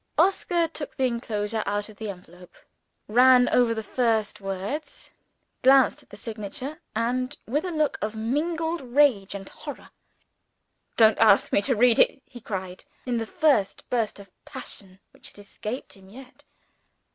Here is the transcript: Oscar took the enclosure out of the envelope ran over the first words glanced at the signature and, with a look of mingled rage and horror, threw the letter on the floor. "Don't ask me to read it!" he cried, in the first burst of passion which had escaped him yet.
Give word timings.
Oscar 0.17 0.67
took 0.67 0.95
the 0.97 1.03
enclosure 1.05 1.61
out 1.67 1.87
of 1.87 1.97
the 1.97 2.09
envelope 2.09 2.55
ran 3.07 3.47
over 3.49 3.75
the 3.75 3.83
first 3.83 4.41
words 4.41 5.11
glanced 5.61 6.01
at 6.01 6.09
the 6.09 6.17
signature 6.17 6.81
and, 6.95 7.37
with 7.45 7.65
a 7.65 7.71
look 7.71 7.99
of 8.01 8.15
mingled 8.15 8.81
rage 8.81 9.35
and 9.35 9.47
horror, 9.47 9.89
threw 9.89 9.89
the 9.89 9.89
letter 9.89 9.89
on 9.91 9.93
the 10.07 10.95
floor. 10.95 10.95
"Don't 11.27 11.31
ask 11.39 11.53
me 11.53 11.61
to 11.61 11.75
read 11.75 11.99
it!" 11.99 12.19
he 12.25 12.41
cried, 12.41 12.83
in 13.05 13.19
the 13.19 13.27
first 13.27 13.87
burst 13.91 14.19
of 14.19 14.31
passion 14.43 14.99
which 15.11 15.27
had 15.27 15.37
escaped 15.37 15.93
him 15.93 16.09
yet. 16.09 16.45